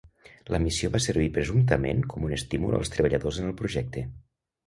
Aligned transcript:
La 0.53 0.59
missió 0.61 0.89
va 0.93 1.01
servir 1.05 1.25
presumptament 1.35 2.01
com 2.13 2.25
un 2.29 2.33
estímul 2.39 2.77
als 2.79 2.91
treballadors 2.95 3.39
en 3.43 3.51
el 3.51 3.57
projecte. 3.63 4.07